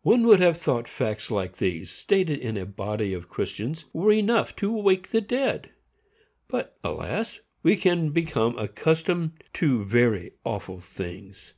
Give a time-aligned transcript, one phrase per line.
[0.00, 4.56] One would have thought facts like these, stated in a body of Christians, were enough
[4.56, 5.68] to wake the dead;
[6.48, 7.40] but, alas!
[7.62, 11.52] we can become accustomed to very awful things.